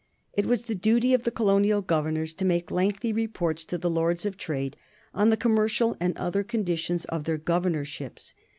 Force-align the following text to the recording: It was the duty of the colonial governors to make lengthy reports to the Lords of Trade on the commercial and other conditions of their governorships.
It 0.33 0.47
was 0.47 0.63
the 0.63 0.73
duty 0.73 1.13
of 1.13 1.25
the 1.25 1.29
colonial 1.29 1.83
governors 1.83 2.33
to 2.33 2.43
make 2.43 2.71
lengthy 2.71 3.13
reports 3.13 3.63
to 3.65 3.77
the 3.77 3.87
Lords 3.87 4.25
of 4.25 4.35
Trade 4.35 4.75
on 5.13 5.29
the 5.29 5.37
commercial 5.37 5.95
and 5.99 6.17
other 6.17 6.41
conditions 6.43 7.05
of 7.05 7.25
their 7.25 7.37
governorships. 7.37 8.33